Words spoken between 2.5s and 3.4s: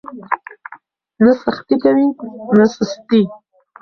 نه سستي.